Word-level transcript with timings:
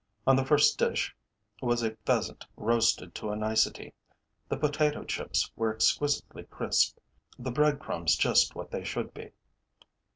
On 0.25 0.35
the 0.35 0.43
first 0.43 0.79
dish 0.79 1.15
was 1.61 1.83
a 1.83 1.95
pheasant 2.07 2.47
roasted 2.57 3.13
to 3.13 3.29
a 3.29 3.35
nicety; 3.35 3.93
the 4.49 4.57
potato 4.57 5.03
chips 5.03 5.51
were 5.55 5.71
exquisitely 5.75 6.45
crisp, 6.45 6.97
the 7.37 7.51
bread 7.51 7.77
crumbs 7.77 8.15
just 8.15 8.55
what 8.55 8.71
they 8.71 8.83
should 8.83 9.13
be. 9.13 9.29